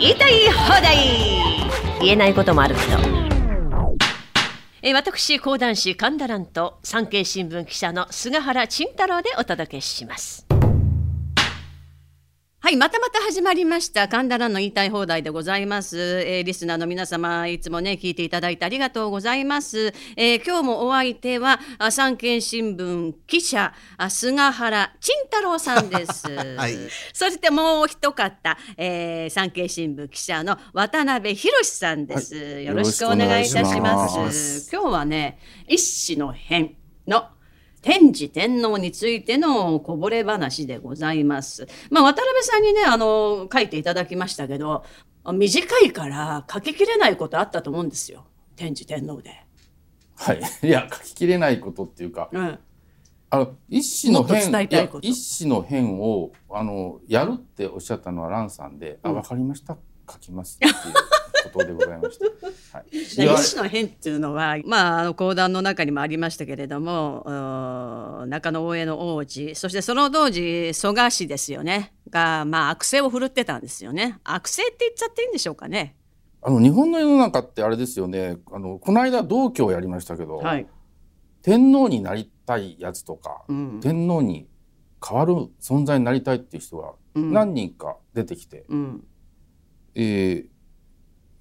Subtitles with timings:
[0.00, 0.96] 言いたい放題。
[2.00, 2.96] 言えないこともあるけど。
[4.80, 10.49] え私講談師神田蘭と産経新聞記者の菅原慎太郎でお届けします。
[12.62, 14.06] はい、またまた始まりました。
[14.06, 16.22] 神田蘭の言いたい放題でございます。
[16.26, 19.94] えーリスナーの皆様、いつもね、聞いていただいてありがとうございます。
[20.14, 26.28] えー今日もお相手は、あ産経新聞記者、あ菅原慎太郎さんです。
[26.56, 26.76] はい
[27.14, 28.30] そしてもう一方、
[28.76, 34.68] えー産経新聞記者の渡辺博さんです、はいよろしくお願いいたします。
[34.70, 36.74] 今日はね、一種の変
[37.06, 37.26] の
[37.82, 41.66] 天智天皇についてのこぼれ話でございます。
[41.90, 44.84] まあ、渡辺さんにね、あの、書いていただきましたけど、
[45.32, 48.26] 短いから書ききれないことあったと思うんですよ。
[48.56, 49.46] 天智天皇で。
[50.16, 52.58] はい、いや書ききれないことっていうかうん。
[53.32, 54.68] あの一種の変
[55.02, 59.78] 一種の変をあのやるっておっしゃったのは蘭さんで「うんあわかりました
[60.10, 60.74] 書きます」っていう
[61.44, 62.78] ことでございました。
[62.78, 67.24] はい、一言われ種の変っていうのは、まあ、あの講談の中にもありましたけれども
[68.26, 71.92] 中野大江の王子そしてその当時蘇我氏ですよね。
[72.10, 74.18] が、まあ、悪性を振るってたんですよね。
[74.24, 75.94] 悪性って言っちゃっていいんでしょうかね。
[76.42, 78.38] あの日本の世の中ってあれですよね。
[78.50, 80.66] あのこの間道教やりましたけど、はい。
[81.42, 83.80] 天皇になりたいやつとか、うん。
[83.80, 84.48] 天皇に
[85.06, 89.04] 変わる存在になりたいっていう人がうん何人か出てきて、うん
[89.94, 90.46] えー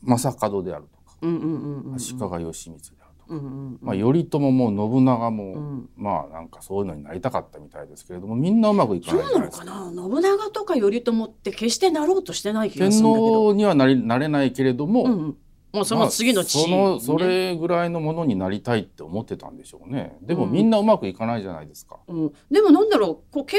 [0.02, 3.80] 正門であるとかうんうんうんうん足利義満であるとか、うんうんうん。
[3.82, 5.90] まあ、頼朝も信長も、うん。
[5.98, 9.58] まあなんかそういうのになりたかったみたいですけれどもみんなうまくいかそうないじゃなのか。
[9.60, 9.66] か。
[9.66, 9.92] な？
[9.92, 15.38] 信長とか頼朝って決してなろうとしてない気が天するんだけど、皇にはなりなれないけれども、うんうん、
[15.74, 20.18] もうその次の地位にね、まあそのそれぐらいのものになりたいって思ってたんでしょうね。
[20.22, 20.60] でもうん。
[20.60, 23.58] みんなうまくいかないじゃないですか、うん、でもなんだろうこう形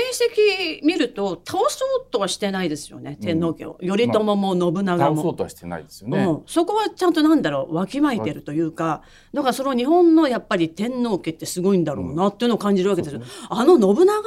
[0.80, 14.22] 跡見ると倒そうとはしてないですよね天皇家を、頼朝も信長倒も、そうとはしてないですよね、うん、そこはちゃんとなんだろうわきまえてるというかだからその日本のやっぱり天皇家ってすごいんだろうなっていうのを感じるわけですよ、そうあの信長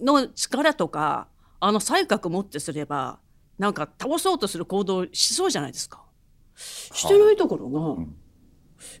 [0.00, 1.28] の力とか
[1.60, 3.18] あの才覚もってすれば
[3.58, 6.02] なんか倒そうとする行動しそうじゃないですか
[6.58, 8.14] してないところが、ん。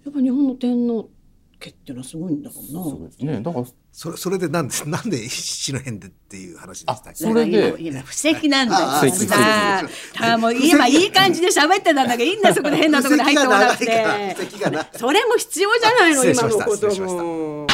[0.04, 1.10] やっぱ日本の天皇
[1.58, 2.84] 家っていうのはすごいんだろうな。
[2.84, 3.40] そうですね。
[3.40, 8.78] だからそれそれでなんで なんで一種の変でっていう話でしたっけそれで今今布石なんだ。
[8.78, 8.86] よ
[9.32, 9.88] あ
[10.20, 14.98] ああもう今いい感じで喋ってたんだけどいいんだそこで変なところで入ってこなくて。
[14.98, 17.66] それも必要じゃないの今のこと失礼しましたも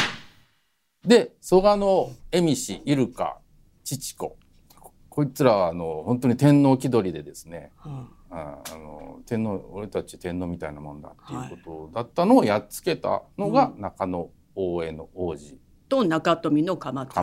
[1.06, 3.38] で蘇我の蝦夷イルカ
[3.84, 4.36] 父子。
[5.10, 15.58] こいつらはあの本当に天皇気取りでですねうんああの天皇俺たち天皇みたいなもんだっていうことだったのをやっつけたのが中野大江の王子。
[15.86, 17.14] と中富の鎌足。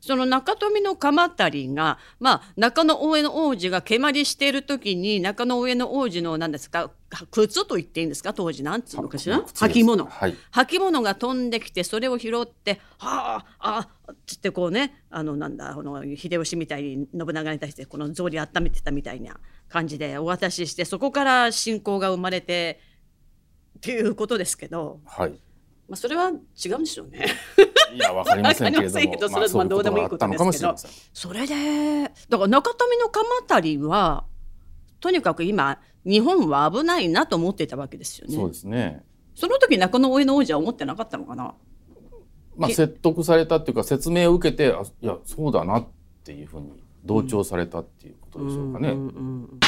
[0.00, 6.90] その中富の鎌足が、まあ、中野大江の王子が蹴鞠している時に中野大江の王子の何ですか
[7.30, 9.38] 靴と言っていいんですか当時なんつうのかしら？
[9.40, 10.04] 履物。
[10.06, 10.34] はい。
[10.52, 19.38] 履物が飛んできてそれを拾って「はああっつってこうねあのなんだこの秀吉みたいに信長に対してこの草履温めてたみたいな
[19.68, 22.80] 感じでお渡ししてそこから信仰が生まれて
[23.78, 25.30] っていうことですけど、はい
[25.88, 26.30] まあ、それは
[26.64, 27.26] 違うんでしょうね。
[27.94, 31.54] いやわかりませんけれどわかりませんけども まあそれはまあどうでもいいことがあったのかもしれませんそれで
[32.28, 34.24] だから中富の鎌足は
[35.00, 38.34] とにかく今日本は危ないなと思っていたわけですよね。
[38.34, 39.04] そうですね
[39.34, 41.54] その時中野大江の王子は思ってなかったのかな？
[42.56, 45.86] まあけ説得されたっていうか説明を受けてあいやそうだなっ
[46.24, 46.72] ていうふうに
[47.04, 49.60] 同調されたっていうことでしょうかね、んんうん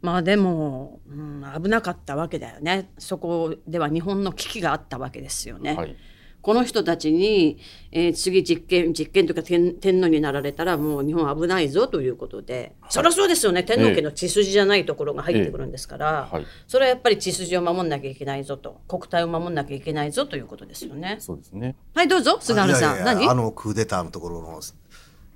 [0.00, 2.92] まあでも、うん、危なかったわけだよね。
[2.98, 5.74] そこでは日本の危機があったわけですよね。
[5.74, 5.96] はい。
[6.40, 7.58] この人たちに、
[7.90, 13.64] えー次実験実験というか天天皇になられたらもう日本危ないぞということで、そりゃそうですよね。
[13.64, 16.46] 天皇家の血筋じゃないところが入ってくるんですから、はい。
[16.68, 21.16] それはやっぱり血筋を守んなきゃいけないぞと国体を守んなきゃいけないぞということですよね。
[21.18, 21.74] そうですね。
[21.92, 22.94] はいどうぞ菅原さん。
[22.94, 23.30] いやいやいや何？
[23.30, 24.60] あのクーデターのところの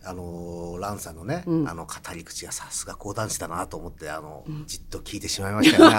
[0.05, 5.97] あのランさんのね、あの語り口がさすが講談師だなと思ってあの、じっと聞いてしまいましたよね。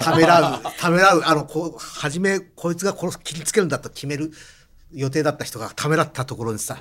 [0.00, 4.30] ためらうためらうあのこう初めこいつが殺す切りつけるんだと決める
[4.92, 6.78] 予定だった人がためらったところにさ、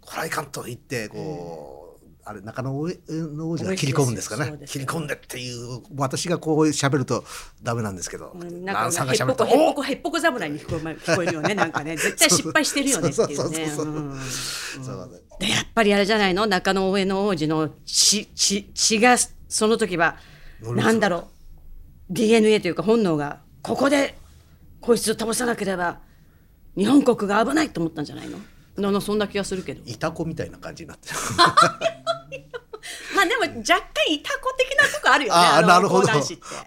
[0.00, 1.81] こらいかんと言ってこう。
[2.24, 4.46] あれ中野王子が切り込むんですかね。
[4.46, 4.78] そうです。
[4.78, 7.24] よ切り込んでっていう私がこう喋ると
[7.62, 9.56] ダメなんですけど、うんなんかへっぽこへっ！
[9.56, 11.54] ぽこへっぽこ侍に聞こえ聞こえるよね。
[11.54, 11.96] なんかね。
[11.96, 13.10] 絶対失敗してるよね。
[13.10, 13.68] っていうね。
[15.48, 19.16] やっぱりあれじゃないの中野上の王子の血血血が
[19.48, 20.16] その時は
[20.62, 21.26] なんだろう
[22.10, 24.16] DNA というか本能がここで
[24.80, 25.98] こいつを倒さなければ
[26.76, 28.38] 日本国が危ないと思ったんじゃないの
[28.76, 31.16] ななそんな気がするけどイタコみたいな感じになってる
[32.52, 32.58] ま
[33.16, 35.38] まあでも若干いたこ的なとこあるよね。
[35.38, 36.08] ああ、のなるほど。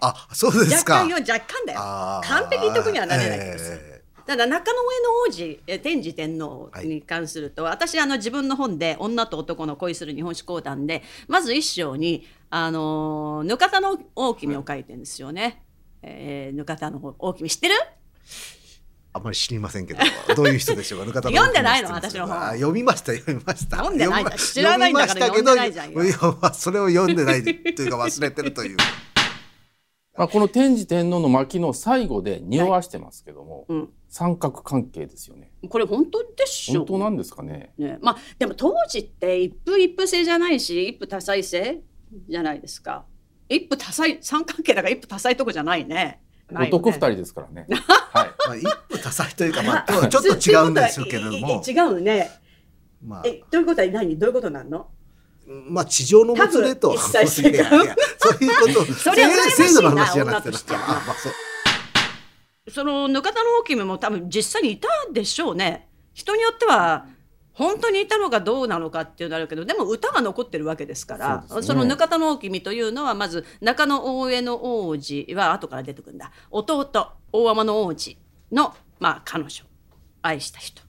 [0.00, 1.00] あ、そうです若か。
[1.00, 1.80] 干よ、若干だよ
[2.24, 3.72] 完璧なとこにはなれないです。
[3.72, 3.96] え
[4.26, 15.62] ただ中野上の王子え天智天皇に関すると、私あの自分の本で「女と男の恋する日本史講談で」まず一章にあのぬかたの大君を書いてるんですよね。
[16.02, 17.74] えー、ぬかたの大君知ってる？
[19.16, 20.00] あんまり知りませんけど、
[20.34, 21.06] どういう人でしょうか。
[21.06, 21.90] ぬかた読んでないの？
[21.90, 23.78] 私の本あ読みました、読みました。
[23.78, 28.76] 読んでない知らないんだから読みましたけど読んでないじゃんよいやまあそれを読んでないというか忘れてるという。
[30.18, 33.88] まあ、この天智天皇の巻の最後で匂わしてますけども、うん。
[34.08, 35.50] 三角関係ですよね。
[35.68, 37.72] これ本当でしょ本当なんですかね？
[37.76, 41.80] ね、まあでも当時って一夫一夫制じゃないし一夫多妻制
[42.28, 43.04] じゃないですか。
[43.48, 47.66] 一夫多妻三関係だから一夫多妻とこじゃないねね男二人ですからね。
[48.12, 48.30] はい。
[48.46, 51.62] まあ一夫多妻というか、まあ、ちょっと違うんですけれども。
[51.66, 52.30] 違うね。
[53.04, 54.18] まあ、えどういうことは何？
[54.18, 54.88] どういうことなんの？
[55.68, 56.96] まあ地上のもつれと。
[56.98, 58.84] そういうこと。
[58.94, 60.74] それは制度の話じゃなくて。
[60.74, 61.32] あまあそう。
[62.70, 65.88] そのぬかたの大君も多分実際にいたでしょうね。
[66.14, 67.06] 人によっては
[67.56, 76.84] 本当にいたのかどうなのかっていうのあるけどでも歌が残ってるわけですからねそのぬかたの大君というのはまず中野大江の王子は後から出てくるんだ弟
[77.32, 78.18] 大天の王子
[78.52, 79.64] の、まあ、彼女
[80.20, 80.82] 愛した人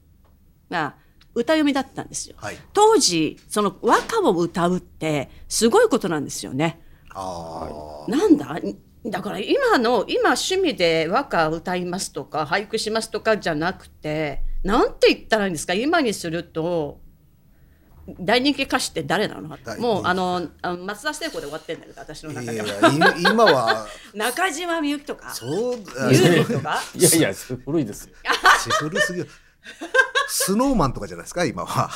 [0.70, 0.96] が
[1.34, 2.36] 歌読みだったんですよ。
[2.38, 2.58] はい。
[2.74, 6.82] 当時その和歌を歌うってすごいことなんですよね。
[7.14, 8.60] なんだ？
[9.06, 15.74] だから今の今趣味で和歌歌いますとか俳句しますとかじゃなくてなんて言ったらいいんですか？
[15.74, 17.00] 今にすると
[18.20, 19.58] 大人気歌手って誰なの？
[19.80, 20.50] もうあの
[20.86, 23.88] 松田聖子で終わってんだけど私のい中でやいは今は。
[24.14, 25.34] 中島みゆきとか？
[25.34, 26.80] そうユとか？
[26.96, 27.34] いやいや、
[27.66, 28.14] 古いですよ。
[28.80, 29.30] 古すぎる。
[30.30, 31.90] スノーマンとかじゃないですか今は。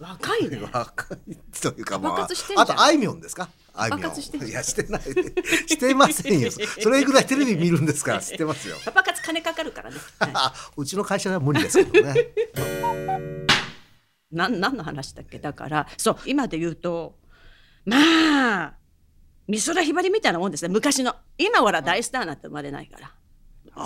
[0.00, 0.58] 若いね。
[0.72, 2.28] 若いというかま爆あ
[2.62, 3.50] あとあいみょんですか？
[3.74, 4.48] あいみょん。
[4.48, 5.02] いやしてない。
[5.02, 6.50] してませんよ。
[6.82, 8.14] それぐらいテレビ見るんですか？
[8.14, 8.76] ら知ってますよ。
[8.84, 10.30] パパ活金かかるからね、はい。
[10.34, 12.28] あ うちの会社では無理ですけどね。
[14.32, 15.38] なん何の話だっけ？
[15.38, 17.18] だからそう今で言うと
[17.84, 17.96] ま
[18.64, 18.74] あ
[19.48, 20.68] 美空ひばりみたいなもんですね。
[20.72, 21.14] 昔の。
[21.36, 23.12] 今ほら大スターなんて生まれないから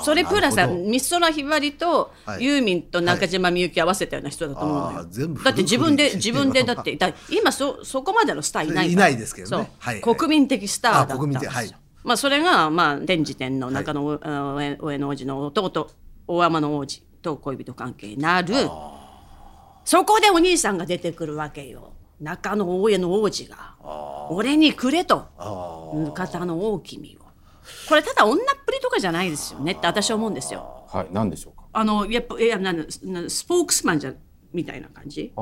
[0.05, 0.57] それプラス
[0.91, 2.45] 美空ひばりとはい。
[2.45, 5.45] ユーミンと中島みゆき合わせたような人だと思うのよ、あー全部古い。
[5.45, 9.71] だって自分で 自分でだってだ今そそこまでのスターいないいないですけどね。
[9.79, 10.01] はい。
[10.03, 10.17] はい。
[10.17, 11.25] 国民的スターだった。
[11.25, 11.71] んですよはい。
[12.03, 15.91] まあそれがまあ天智天皇中野上上野王子の弟
[16.27, 18.55] 大天の王子と恋人関係になる。
[19.85, 21.93] そこでお兄さんが出てくるわけよ。
[22.21, 23.75] 中野大江の王子が
[24.31, 25.27] 「俺にくれ」と
[25.95, 27.24] 「ぬかたの大君を」
[27.89, 30.87] これただ女っぷりとかじゃないですよねって私は思うんですよ。
[30.89, 31.65] はい、何でしょうか？
[31.73, 34.15] あのやっぱいやなんスポークスマンじゃ
[34.53, 35.33] みたいな感じ？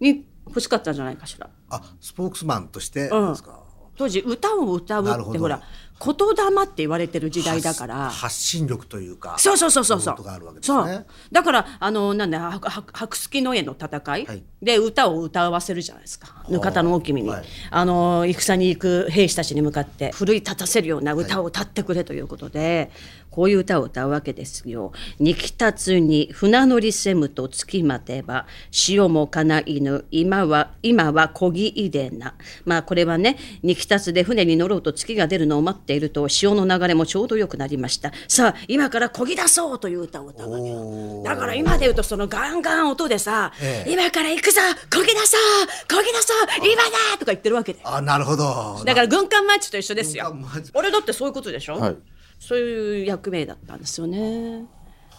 [0.00, 1.48] に欲しかったんじゃないかしら。
[1.70, 3.62] あスポークスマンとしてうんですか、
[3.96, 5.62] 当時歌を歌うってほら
[6.00, 8.10] 言霊って言われてる時代だから。
[8.10, 10.86] 発信力というかそうそうそうそうそう。
[10.86, 16.44] ねだからあのなんだ白月の絵の戦い、はいで歌を歌わせるじゃないですか。
[16.48, 22.92] ぬかたの大君に、はいあの戦に行く兵士たちに向かって奮い立たせるような歌を歌ってくれということで、
[23.32, 24.92] こういう歌を歌うわけですよ。
[25.18, 32.34] にきたつに船乗りせむと月待てば潮もかないぬ今は今はこぎいでな。
[32.64, 38.12] まあこれはねにきたつで船に乗ろうと月が出るのを待っていると潮の流れもちょうどよくなりました。
[38.28, 41.22] さあ今からこぎ出そうという歌を歌うわけよ。
[41.24, 43.90] だから今で言うとそのガンガン音でさ、ええ。
[43.90, 44.60] 今から行くぞ
[44.92, 48.82] こぎ出そうこぎ出そう今だとか言ってるわけであなるほど。
[48.84, 50.36] だから軍艦マーチと一緒ですよ。
[50.74, 51.96] 俺だってそういうことでしょ、はい
[52.44, 54.66] そういう役名だったんですよね。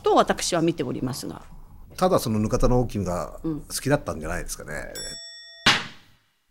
[0.03, 1.42] と私は見ておりますが。
[1.96, 4.92] ただそのぬかたの大きみが好きだったんじゃないですかね、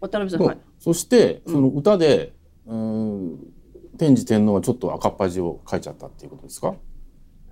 [0.00, 2.32] 渡辺さん、はい、そして、その歌で、
[2.64, 3.38] うーん、
[3.98, 6.74] 天智天皇はちょっと赤っ端を書いちゃったっていうことですか？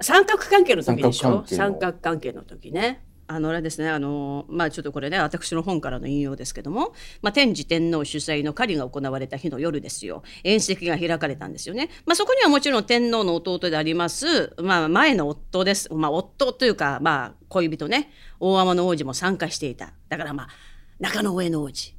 [0.00, 1.44] 三角関係の時でしょ？
[1.46, 10.24] 三角関係の時ねあのあれですねあのまあちょっとこれね私の本からの引用ですけども、まあ、天智天皇主催の狩りが行われた日の夜ですよ。
[10.38, 18.10] 宴席が開かれたんですよね、まあ、そこにはもちろん天皇の弟であります、まあ、前の夫です、まあ、夫というか、まあ、恋人ね。
[18.40, 19.92] 大天の王子も参加していた。
[20.08, 20.48] だからまあ
[20.98, 21.94] 中野上の王子。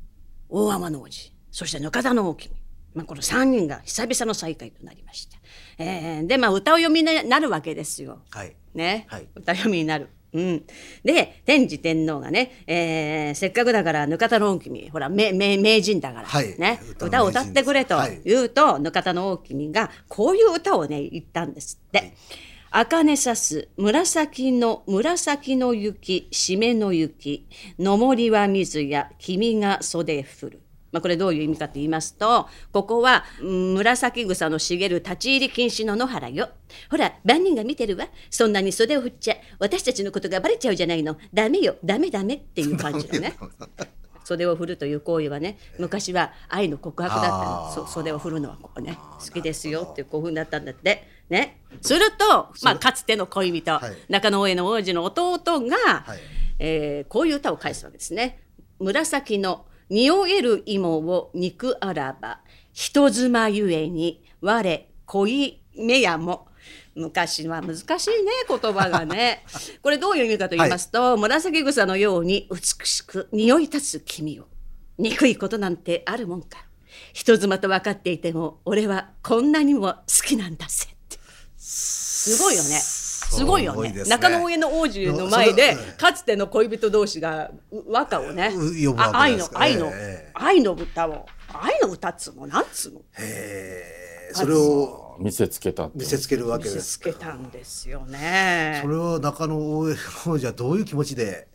[0.49, 1.33] 大天の王子。
[1.49, 2.51] そしてぬかたの大君、
[2.93, 5.37] まあ、この3人が久々の再会となりました、
[5.77, 8.19] えーでまあ歌を読みになるわけですよ。
[8.31, 8.55] はい。
[8.73, 9.27] ね、はい。
[9.35, 10.09] 歌読みになる。
[10.33, 10.63] うん、
[11.03, 16.57] で天智天皇がね、えーせっかくだからぬかたの大君ほら名名名人だから、はい。
[16.59, 18.21] ね、歌を歌ってくれとはい。
[18.23, 22.13] 言うと、ぬかたの大君がこういう歌をね言ったんですって。
[22.73, 27.45] 茜さす紫の紫の雪締めの雪
[27.77, 36.49] のもりは水や君が袖降るまあ、これどういう意味かと言いますとここはうん紫草の茂る立ち入り禁止の野原よ。
[36.89, 38.07] ほら万人が見てるわ。
[38.29, 41.17] そんなに袖を振っちゃ私たちのことがバレちゃうじゃないの。
[41.33, 41.75] ダメよ。
[41.83, 43.35] ダメダメっていう感じのね。
[44.23, 47.87] 袖を振るという行為はね昔は愛の告白だったの。
[47.87, 51.07] 袖を振るのはここね好きですよっていう興奮だったんだって。
[51.29, 51.61] ね。
[51.81, 53.95] すると、まあ、かつての恋人、はい。
[54.09, 56.19] 中野上の王子の弟が、はい。
[56.59, 58.43] えーこういう歌を返すわけですね。
[58.79, 62.39] 紫の匂える芋を憎あらば
[62.71, 66.47] 人妻ゆえに我恋目やも。
[66.93, 69.45] 昔は難しいね言葉がね。
[69.81, 74.47] これどういう意味かと言いますと、紫草のように美しく匂い立つ君を。
[74.97, 76.65] 憎いことなんてあるもんか。
[77.13, 81.17] 人妻と分かっていても俺はこんなにも好きなんだぜって。
[81.57, 82.79] すごいよね
[83.31, 83.91] すごいよね。
[83.91, 84.03] ね。
[84.03, 92.47] 中野上の王子の前でかつての恋人同士がう和歌をねう呼ぶわあ愛の愛の、ええ愛の歌を愛の歌っつうの？
[92.47, 93.01] なんつうの？
[93.19, 94.35] へー。
[94.35, 98.79] それを見せつけた見せつけるわ見せつけですけたんですよね。
[98.81, 101.49] それは中野王子はどういう気持ちで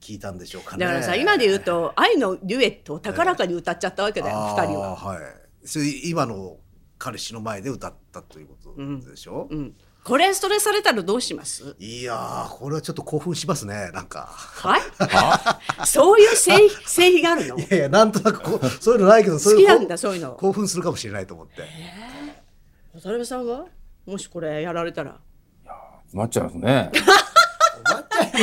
[0.00, 0.84] 聞いたんでしょうかね。
[0.84, 4.94] だからさ今で言うと愛のデュエットを高らかに歌っちゃったわけだよ、二人は。
[4.94, 5.18] はい。
[5.64, 6.58] それ今の
[6.98, 11.76] 彼氏の前で歌ったということでしょ、うん、これそれされたらどうします？
[11.78, 14.28] いやーこれはちょっと興奮しますねなんか。
[14.32, 14.80] はい？
[15.86, 17.56] そういう性性癖があるの？
[17.58, 20.32] いやいやなんとなくこうそういうのないけどそういう好きなんだそういうの。
[20.32, 21.62] 興奮するかもしれないと思って。
[22.94, 23.66] 渡辺さんは
[24.04, 25.20] もしこれやられたら？
[26.12, 26.90] 困っちゃいますね。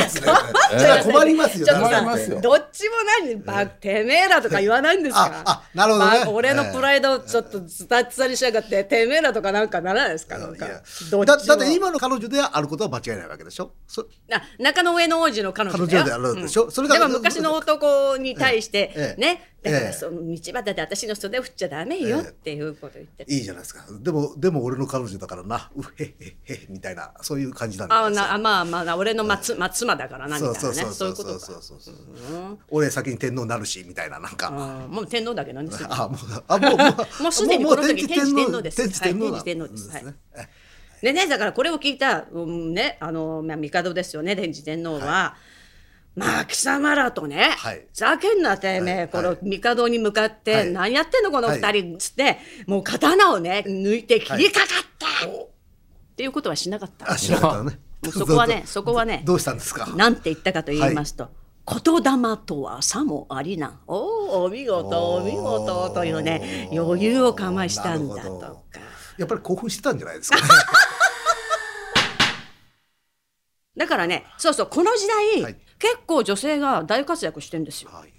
[0.02, 0.46] 困っ
[0.78, 1.66] ちゃいますね。
[1.66, 5.42] 困りますよどっちも何ばてめえらとか言わないんですか。
[5.44, 10.38] ああなるほど俺のプライドをちょっとズタズタにしやがっててめえらとかなんかならないですか？
[10.38, 13.72] なだだって今の彼女であることは間違いないわけでしょ？
[13.86, 16.70] そあ中野上の王子の彼女であるでしょ？
[16.70, 19.20] それがでも昔の男に対してええ。
[19.20, 23.32] ねだからええその道端で私の袖を振っちゃダメよっていうこと言ってる。
[23.32, 23.84] いいじゃないですか。
[24.00, 25.70] でもでも俺の彼女だからな。
[25.76, 30.84] うへへへみたいなそういう感じなんだあなあまあまあ俺の松松妻だからなみたいなね。
[30.92, 32.58] そういううことか。
[32.70, 34.48] 俺先に天皇になるしみたいななんか。
[34.48, 34.90] うん。
[34.90, 36.76] もう天皇だけどねすぐあもう あもう
[37.22, 38.76] もうすでにこの時天智天皇です。
[38.76, 39.00] 天智
[39.44, 39.88] 天皇です。
[39.88, 40.14] ね。
[40.36, 40.48] え
[41.02, 45.34] でねだからこれを聞いた、うん、ねあの、まあ、帝ですよね天智天皇は、
[46.16, 47.86] まあ貴様らとね、はい。
[47.92, 49.08] ふざけんなてめえ、はい。
[49.08, 50.72] この帝に向かって、はい。
[50.72, 55.30] 何やってんのこの二人っつって、もう刀をね抜いて切りかかった、っ
[56.16, 57.10] ていうことはしなかった。
[57.12, 57.78] あ知らなかったね。
[58.12, 59.86] そこはね そこはねどうしたんですか？
[59.94, 61.28] なんて言ったかと言いますと、
[61.66, 63.80] 言霊とはさもありなん。
[63.86, 68.56] おお、お見事、お見事というね、余裕をかましたんだとか。
[69.16, 70.38] やっぱり興奮してたんじゃないですか？
[70.38, 70.42] ね
[73.76, 77.90] だからね、そうそう、この時代、はい結構女性が大活躍してんですよ。
[77.92, 78.12] はい。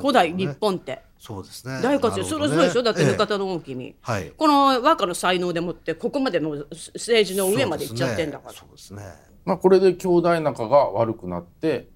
[0.00, 1.02] 古代日本って。
[1.18, 1.80] そうですね。
[1.80, 2.82] 大活躍、それそうでしょ？
[2.82, 3.94] だってええ浴衣の大君。
[4.02, 4.30] はい。
[4.36, 8.52] この和歌の才能でもって、ここまでの政治の上まで行っちゃってんだから。
[8.52, 9.02] そうですね。
[9.44, 11.88] まあこれで兄弟仲が悪くなって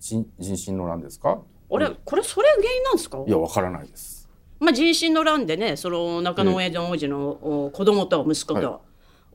[0.00, 1.40] 人人心の乱ですか？
[1.70, 3.22] 俺、これそれ原因なんですか？
[3.26, 4.28] いやわからないです。
[4.58, 7.28] まあ、人心の乱でねその中野上の王子の
[7.66, 8.80] お子供と息子と、はい。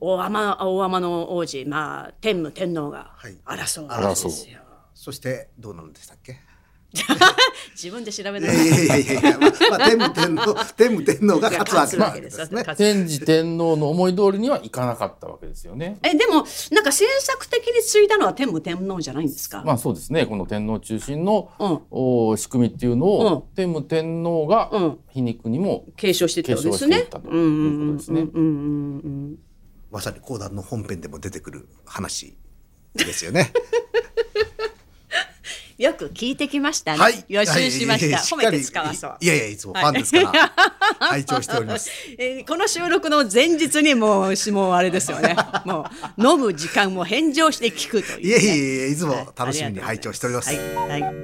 [0.00, 3.36] 大天大天の王子、まあ、天武天皇がはい。
[3.46, 4.58] 争うわけですよ。
[4.94, 6.38] そしてどうなんでしたっけ？
[7.74, 12.64] 自分で調べいないやいやいやいやいや、まあ、まあ、天武天皇 天武天皇が勝つわけですね。
[12.76, 15.98] 天智天皇の思い通りにはいかなかったわけですよね。
[16.04, 20.24] えでもなんか政策的に継いだのは天武天皇じゃないんですか、まあそうですね。
[20.26, 21.80] この天皇中心の、うん。
[21.90, 23.54] お仕組みっていうのを、うん。
[23.56, 24.98] 天武天皇がうん。
[25.10, 27.28] 皮肉にも継承していったわけです継承しねていったと。
[27.28, 28.20] うんうんいうことですね。
[28.20, 29.38] うんうんうんうん
[29.90, 32.36] まさに講談の本編でも出てくる話
[32.94, 33.52] ですよね。
[35.78, 36.98] よく聞いてきましたね。
[36.98, 37.24] はい。
[37.28, 38.16] 予習しました。
[38.16, 39.16] はい褒めて使わそう。
[39.20, 40.52] いやいや、いつもファンですから、
[41.00, 41.90] 拝聴しております。
[42.18, 45.36] えーこの収録の前日にもうしもうあれですよね。
[45.64, 45.86] も
[46.18, 48.28] う飲む時間も返上して聞くという、ね。
[48.28, 50.54] いやいやいや、いつも楽しみに拝聴しております。
[50.54, 51.14] はい、はい。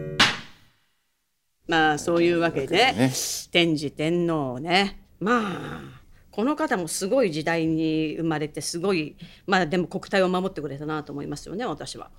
[1.71, 3.13] まあそういうわけで、ね
[3.53, 5.81] 天智天皇ねまあ
[6.33, 9.17] この方もすごい時代に生まれてすごい
[9.47, 12.11] まあでも国体を守ってくれたなと思いますよね私は。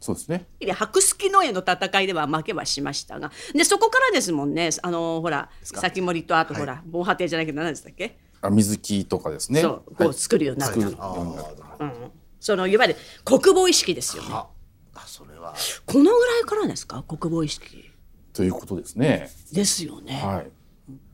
[0.00, 0.46] そうですね。
[0.58, 5.80] で白月の絵の戦いでは負けはしましたがでそこからですもんねあのほらか？
[5.80, 9.60] 先森とあとはいほら、防波堤じゃないけど何でしたっけ、あ水木とかですね。
[9.60, 11.92] そうこう作るようになったの、作るようん、
[12.40, 14.46] そのいわゆる国防意識ですよねあ、
[14.94, 15.54] あそれは。
[15.86, 17.02] このぐらいからですか？
[17.02, 17.90] 国防意識
[18.32, 19.30] ということですね。
[19.52, 20.20] ですよね。
[20.22, 20.50] はい。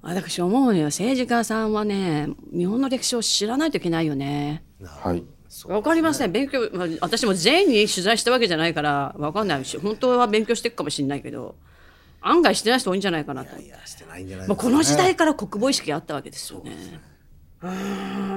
[0.00, 4.64] 私思うには政治家さんはね日本の歴史を知らないといけないよね。
[4.82, 5.24] はい。
[5.66, 6.32] わかりません。
[6.32, 9.64] 勉強、まあ、私も全員に取材したわけじゃないからわかんない。
[9.64, 11.56] し本当は勉強していくかもしれないけど
[12.20, 13.50] 案外してない人多いんじゃないかなと。
[13.50, 17.00] 思っていやしてないんじゃないね、この時代から国防意識があったわけですよね。
[17.62, 17.70] うー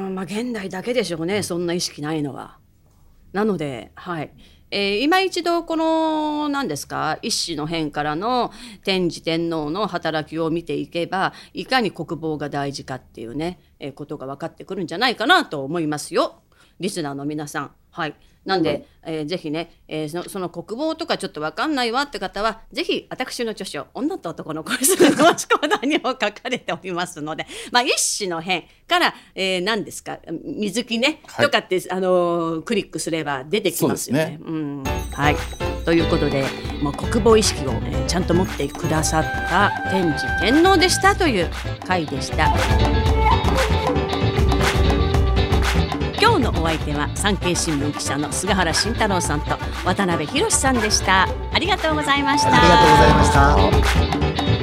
[0.09, 0.15] ん。
[0.15, 1.43] まあ現代だけでしょうね。
[1.43, 2.57] そんな意識ないのは。
[3.33, 4.31] なのではい。
[4.73, 7.19] えー今一度この何ですか？
[7.21, 8.53] 一種の変からの
[8.85, 16.41] 天智天皇の働きを見ていけばいかに国防が大事かっていうね、えーことが分かってくるんじゃないかなと思いますよ
[16.81, 17.71] リスナーの皆さん。
[17.91, 34.39] はい、なんで、えーぜひね、えーそのその国防とかちょっと分かんないわって方はぜひ私の著書「女と男の恋するのし講談」にも書かれておりますので、まあ、一種の変から、えー何ですか水木ね、はいとかって、あのークリックすれば出てきますよね。
[34.41, 35.35] そううんはい、
[35.83, 36.45] ということで、
[36.81, 41.49] もう国防意識を、えーちゃんと持ってくださった天智天皇でしたという
[41.85, 43.10] 回でした。
[46.21, 51.27] 今日のお相手は産経新聞記者の菅原慎太郎さんと渡辺博さんでした。
[51.51, 52.49] ありがとうございました。
[52.49, 54.60] ありがとうございました。